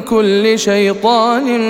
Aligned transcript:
كل 0.00 0.58
شيطان 0.58 1.60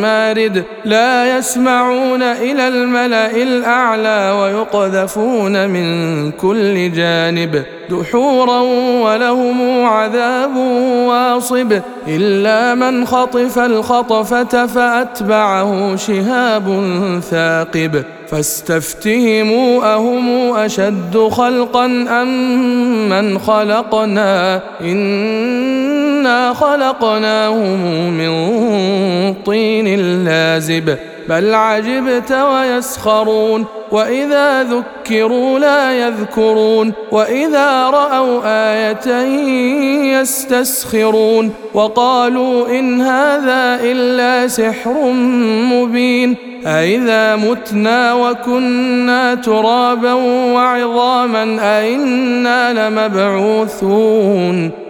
مارد. 0.00 0.64
لا 0.84 1.38
يسمعون 1.38 2.22
إلى 2.22 2.68
الملأ 2.68 3.42
الأعلى 3.42 4.36
ويقذفون 4.40 5.68
من 5.68 6.30
كل 6.30 6.92
جانب. 6.92 7.62
دحورا 7.90 8.60
ولهم 9.02 9.84
عذاب 9.84 10.56
واصب. 11.06 11.80
إلا 12.08 12.74
من 12.74 13.06
خطف 13.06 13.58
الخطفة 13.58 14.66
فأتبعه 14.66 15.96
شهاب 15.96 16.90
ثاقب. 17.30 18.04
فاستفتهموا 18.28 19.94
أهم 19.94 20.56
أشد 20.56 21.28
خلقا 21.30 21.84
أم 22.22 23.08
من 23.08 23.38
خلقنا. 23.38 24.60
انا 26.22 26.54
خلقناهم 26.54 28.10
من 28.10 29.34
طين 29.46 30.24
لازب 30.24 30.96
بل 31.28 31.54
عجبت 31.54 32.32
ويسخرون 32.32 33.66
واذا 33.90 34.62
ذكروا 34.62 35.58
لا 35.58 35.92
يذكرون 35.92 36.92
واذا 37.10 37.90
راوا 37.90 38.40
إيه 39.06 40.20
يستسخرون 40.20 41.50
وقالوا 41.74 42.68
ان 42.68 43.00
هذا 43.00 43.80
الا 43.82 44.48
سحر 44.48 45.12
مبين 45.72 46.36
أإذا 46.66 47.36
متنا 47.36 48.14
وكنا 48.14 49.34
ترابا 49.34 50.12
وعظاما 50.52 51.58
أإنا 51.60 52.88
لمبعوثون 52.88 54.81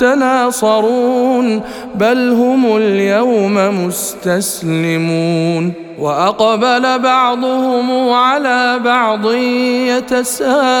تناصرون 0.00 1.62
بل 1.94 2.30
هم 2.32 2.76
اليوم 2.76 3.86
مستسلمون. 3.86 5.72
وأقبل 5.98 6.98
بعضهم 6.98 8.10
على 8.12 8.78
بعض 8.84 9.32
يتساءلون. 9.92 10.80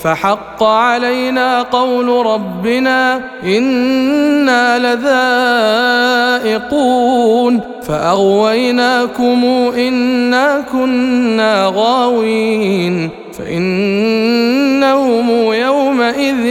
فحق 0.00 0.62
علينا 0.62 1.62
قول 1.62 2.26
ربنا 2.26 3.20
إنا 3.44 4.78
لذائقون 6.44 7.60
فأغويناكم 7.82 9.44
إنا 9.78 10.64
كنا 10.72 11.72
غاوين 11.74 13.10
فإنهم 13.38 15.30
يومئذ 15.52 16.44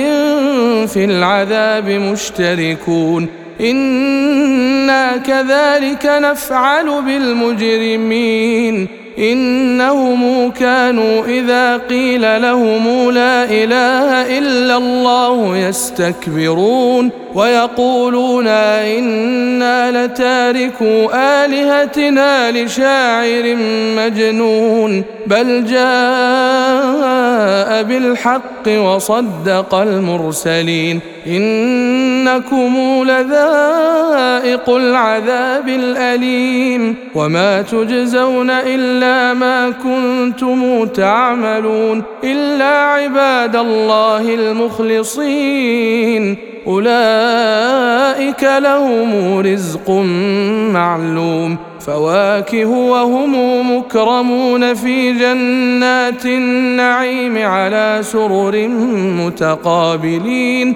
في 0.88 1.06
العذاب 1.06 1.90
مشتركون 1.90 3.28
إنا 3.62 5.18
كذلك 5.18 6.06
نفعل 6.06 7.02
بالمجرمين 7.02 8.88
إنهم 9.20 10.52
كانوا 10.52 11.26
إذا 11.26 11.78
قيل 11.78 12.42
لهم 12.42 13.12
لا 13.12 13.44
إله 13.44 14.38
إلا 14.38 14.78
الله 14.78 15.58
يستكبرون 15.58 17.10
ويقولون 17.36 18.48
إنا 18.48 20.06
لتاركو 20.06 21.10
آلهتنا 21.14 22.52
لشاعر 22.52 23.56
مجنون 23.98 25.04
بل 25.28 25.66
جاء 25.66 25.86
بالحق 27.84 28.68
وصدق 28.68 29.76
المرسلين 29.76 31.00
إنكم 32.26 33.04
لذائق 33.04 34.70
العذاب 34.70 35.70
الأليم 35.70 36.96
وما 37.16 37.62
تجزون 37.62 38.50
إلا 38.50 39.34
ما 39.34 39.70
كنتم 39.70 40.86
تعملون 40.86 42.04
إلا 42.24 42.66
عباد 42.66 43.56
الله 43.56 44.36
المخلصين. 44.36 46.38
أولئك 46.68 48.44
لهم 48.44 49.40
رزق 49.40 49.90
معلوم. 50.74 51.58
فواكه 51.80 52.66
وهم 52.66 53.78
مكرمون 53.78 54.74
في 54.74 55.12
جنات 55.12 56.26
النعيم 56.26 57.38
على 57.38 58.00
سرر 58.02 58.68
متقابلين. 59.26 60.76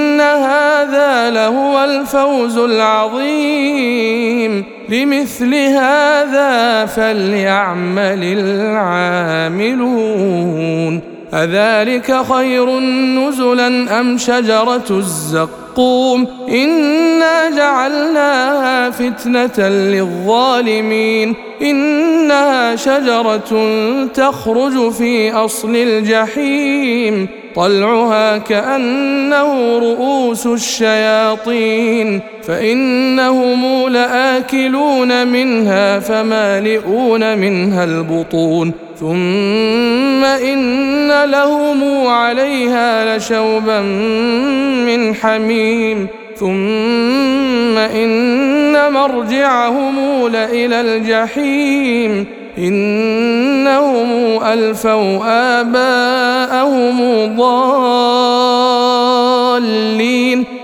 هذا 0.21 1.29
لهو 1.29 1.83
الفوز 1.83 2.57
العظيم 2.57 4.11
لمثل 4.89 5.55
هذا 5.55 6.85
فليعمل 6.85 8.23
العاملون 9.53 11.01
أذلك 11.33 12.21
خير 12.33 12.79
نزلا 12.79 13.99
أم 13.99 14.17
شجرة 14.17 14.89
الزقوم 14.89 16.27
إنا 16.49 17.49
جعلناها 17.49 18.89
فتنة 18.89 19.67
للظالمين 19.67 21.35
إنها 21.61 22.75
شجرة 22.75 23.67
تخرج 24.13 24.91
في 24.91 25.31
أصل 25.33 25.75
الجحيم 25.75 27.40
طلعها 27.55 28.37
كأنه 28.37 29.79
رؤوس 29.79 30.45
الشياطين 30.45 32.21
فإنهم 32.43 33.89
لآكلون 33.89 35.27
منها 35.27 35.99
فمالئون 35.99 37.37
منها 37.37 37.83
البطون 37.83 38.71
ثم 38.99 40.23
إن 40.23 41.23
لهم 41.23 42.07
عليها 42.07 43.17
لشوبا 43.17 43.81
من 44.85 45.15
حميم. 45.15 46.07
ثم 46.41 47.77
إن 47.77 48.93
مرجعهم 48.93 50.27
لإلى 50.27 50.81
الجحيم 50.81 52.25
إنهم 52.57 54.39
ألفوا 54.43 55.19
آباءهم 55.61 56.97
ضالين 57.37 58.61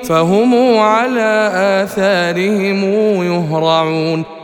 فهم 0.03 0.77
على 0.77 1.51
آثارهم 1.83 2.83
يهرعون 3.23 4.36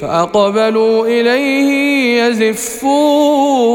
فأقبلوا 0.00 1.06
إليه 1.06 2.22
يزفون. 2.22 3.74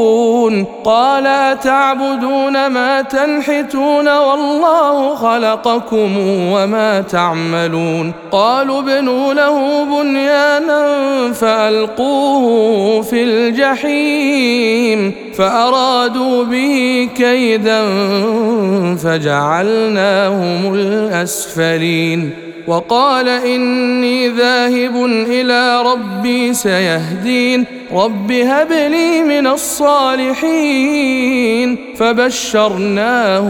قال 0.84 1.28
أتعبدون 1.28 2.68
ما 2.68 3.02
تنحتون 3.02 4.18
والله 4.18 5.16
خلقكم 5.16 6.18
وما 6.52 7.02
تعملون. 7.02 8.14
قالوا 8.32 8.80
ابنوا 8.80 9.34
له 9.34 9.84
بنيانا 9.84 10.88
فألقوه 11.34 13.02
في 13.02 13.24
الجحيم. 13.24 15.14
فأرادوا 15.38 16.44
به 16.44 17.10
كيدا 17.16 17.82
فجعلناهم 18.96 20.74
الأسفلين. 20.74 22.49
وقال 22.68 23.30
إني 23.30 24.28
ذاهب 24.28 25.06
إلى 25.06 25.82
ربي 25.82 26.54
سيهدين. 26.54 27.79
رب 27.94 28.32
هب 28.32 28.72
لي 28.72 29.24
من 29.24 29.48
الصالحين 29.48 31.00
فبشرناه 31.96 33.48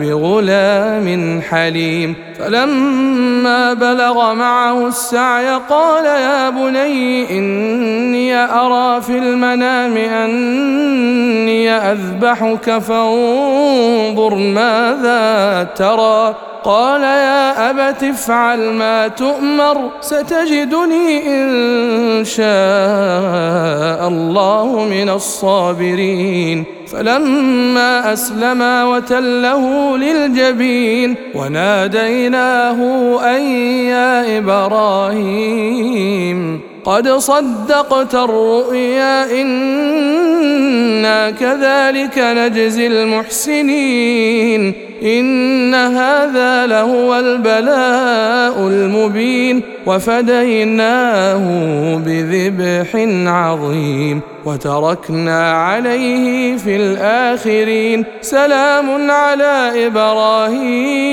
بغلام 0.00 1.40
حليم 1.50 2.14
فلما 2.38 3.74
بلغ 3.74 4.34
معه 4.34 4.86
السعي 4.86 5.60
قال 5.70 6.04
يا 6.04 6.50
بني 6.50 7.38
اني 7.38 8.34
ارى 8.34 9.00
في 9.02 9.18
المنام 9.18 9.96
اني 9.96 11.70
اذبحك 11.70 12.78
فانظر 12.78 14.34
ماذا 14.34 15.68
ترى 15.76 16.34
قال 16.64 17.02
يا 17.02 17.70
ابت 17.70 18.02
افعل 18.02 18.72
ما 18.72 19.08
تؤمر 19.08 19.90
ستجدني 20.00 21.34
ان 21.34 22.24
شاء 22.24 23.81
الله 23.82 24.84
من 24.90 25.08
الصابرين. 25.08 26.64
فلما 26.92 28.12
اسلما 28.12 28.84
وتله 28.84 29.96
للجبين 29.96 31.16
وناديناه 31.34 32.78
أن 33.36 33.42
يا 33.86 34.38
إبراهيم 34.38 35.80
قد 36.84 37.08
صدقت 37.08 38.14
الرؤيا 38.14 39.40
إنا 39.40 41.30
كذلك 41.30 42.18
نجزي 42.18 42.86
المحسنين. 42.86 44.74
إن 45.02 45.74
هذا 45.74 46.66
لهو 46.66 47.18
البلاء 47.18 48.68
المبين 48.68 49.62
وفديناه 49.86 51.44
بذبح 52.06 52.96
عظيم 53.26 54.20
وتركنا 54.44 55.52
عليه 55.52 56.56
في 56.56 56.76
الآخرين 56.76 58.04
سلام 58.20 59.10
على 59.10 59.86
إبراهيم. 59.86 61.12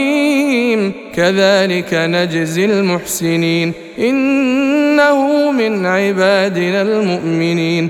كذلك 1.15 1.93
نجزي 1.93 2.65
المحسنين. 2.65 3.73
إنه 3.99 5.51
من 5.51 5.85
عبادنا 5.85 6.81
المؤمنين. 6.81 7.89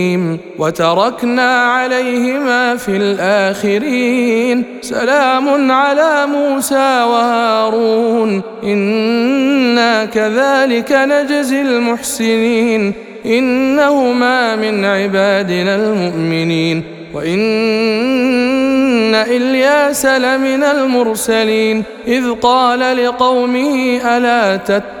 وتركنا 0.61 1.63
عليهما 1.63 2.75
في 2.75 2.97
الآخرين. 2.97 4.63
سلام 4.81 5.71
على 5.71 6.25
موسى 6.25 7.03
وهارون. 7.03 8.41
إنا 8.63 10.05
كذلك 10.05 10.91
نجزي 10.91 11.61
المحسنين. 11.61 12.93
إنهما 13.25 14.55
من 14.55 14.85
عبادنا 14.85 15.75
المؤمنين. 15.75 16.83
وإن 17.13 19.15
إلياس 19.15 20.05
لمن 20.05 20.63
المرسلين. 20.63 21.83
إذ 22.07 22.31
قال 22.31 22.79
لقومه 22.79 24.01
ألا 24.17 24.55
تتقون 24.55 25.00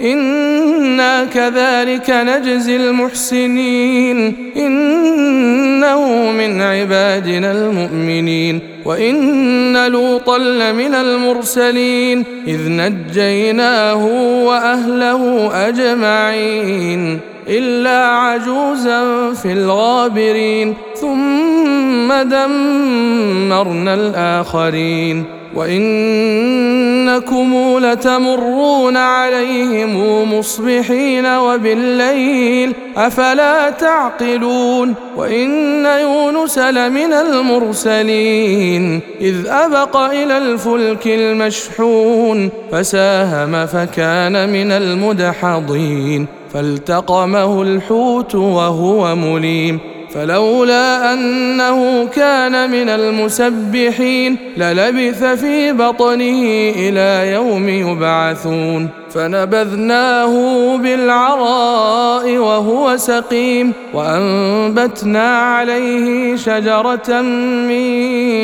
أنا 0.00 1.24
كذلك 1.24 2.10
نجزي 2.10 2.76
المحسنين 2.76 4.34
انه 4.56 6.30
من 6.30 6.62
عبادنا 6.62 7.52
المؤمنين 7.52 8.60
وان 8.84 9.86
لوطا 9.86 10.38
لمن 10.38 10.94
المرسلين 10.94 12.24
اذ 12.46 12.60
نجيناه 12.68 14.06
واهله 14.44 15.50
اجمعين 15.68 17.20
الا 17.48 18.06
عجوزا 18.06 19.32
في 19.32 19.52
الغابرين 19.52 20.74
ثم 20.94 22.12
دمرنا 22.12 23.94
الاخرين 23.94 25.24
وإنكم 25.56 27.54
لتمرون 27.78 28.96
عليهم 28.96 30.32
مصبحين 30.38 31.26
وبالليل 31.26 32.74
أفلا 32.96 33.70
تعقلون 33.70 34.94
وإن 35.16 35.86
يونس 35.86 36.58
لمن 36.58 37.12
المرسلين 37.12 39.00
إذ 39.20 39.46
أبق 39.46 39.96
إلى 39.96 40.38
الفلك 40.38 41.06
المشحون 41.06 42.50
فساهم 42.72 43.66
فكان 43.66 44.52
من 44.52 44.72
المدحضين 44.72 46.26
فالتقمه 46.54 47.62
الحوت 47.62 48.34
وهو 48.34 49.16
مليم 49.16 49.95
فلولا 50.14 51.12
أنه 51.12 52.06
كان 52.06 52.70
من 52.70 52.88
المسبحين 52.88 54.36
للبث 54.56 55.24
في 55.24 55.72
بطنه 55.72 56.42
إلى 56.76 57.32
يوم 57.32 57.68
يبعثون 57.68 58.88
فنبذناه 59.10 60.76
بالعراء 60.76 62.36
وهو 62.38 62.96
سقيم 62.96 63.72
وأنبتنا 63.94 65.38
عليه 65.38 66.36
شجرة 66.36 67.20
من 67.68 67.70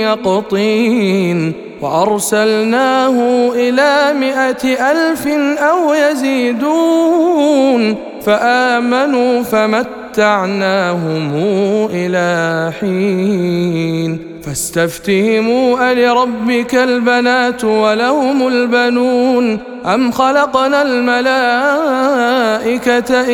يقطين 0.01 1.72
وأرسلناه 1.83 3.49
إلى 3.55 4.13
مائه 4.21 4.91
ألف 4.91 5.27
أو 5.59 5.95
يزيدون 5.95 7.97
فآمنوا 8.23 9.43
فمت 9.43 10.03
متعناهم 10.13 11.33
إلى 11.93 12.71
حين 12.81 14.19
فاستفتهموا 14.43 15.93
ألربك 15.93 16.75
البنات 16.75 17.65
ولهم 17.65 18.49
البنون 18.49 19.59
أم 19.87 20.11
خلقنا 20.11 20.83
الملائكة 20.83 21.81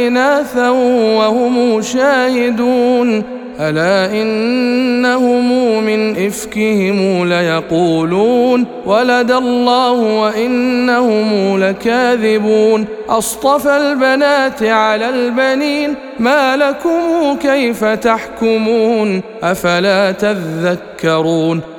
إناثا 0.08 0.70
وهم 1.18 1.82
شاهدون 1.82 3.37
ألا 3.60 4.22
إنهم 4.22 5.84
من 5.84 6.26
إفكهم 6.26 7.28
ليقولون 7.28 8.66
ولد 8.86 9.30
الله 9.30 9.92
وإنهم 9.92 11.58
لكاذبون 11.64 12.86
أصطفى 13.08 13.76
البنات 13.76 14.62
على 14.62 15.08
البنين 15.08 15.94
ما 16.18 16.56
لكم 16.56 17.36
كيف 17.42 17.84
تحكمون 17.84 19.22
أفلا 19.42 20.12
تذكرون 20.12 21.77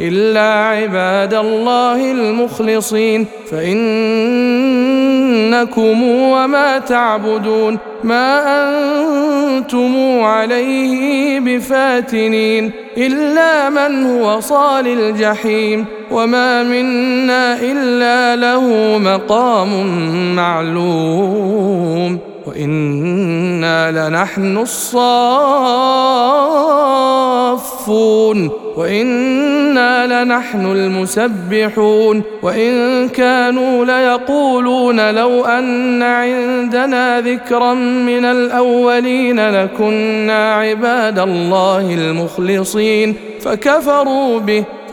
إلا 0.00 0.64
عباد 0.64 1.34
الله 1.34 2.12
المخلصين 2.12 3.26
فإنكم 3.50 3.82
وما 6.02 6.78
تعبدون 6.78 7.78
ما 8.04 8.42
أنتم 9.58 10.20
عليه 10.20 11.40
بفاتنين 11.40 12.72
إلا 12.96 13.70
من 13.70 14.06
هو 14.06 14.40
صال 14.40 14.86
الجحيم 14.86 15.84
وما 16.10 16.62
منا 16.62 17.60
إلا 17.60 18.36
له 18.36 18.98
مقام 18.98 19.86
معلوم 20.36 22.18
وإنا 22.46 24.08
لنحن 24.08 24.56
الصافون 27.52 28.50
وإنا 28.76 30.24
لنحن 30.24 30.66
المسبحون 30.66 32.22
وإن 32.42 33.08
كانوا 33.08 33.84
ليقولون 33.84 35.10
لو 35.10 35.44
أن 35.44 36.02
عندنا 36.02 37.20
ذكرا 37.20 37.74
من 37.74 38.24
الأولين 38.24 39.50
لكنا 39.50 40.54
عباد 40.54 41.18
الله 41.18 41.94
المخلصين 41.94 43.16
فكفروا 43.40 44.38
به 44.38 44.64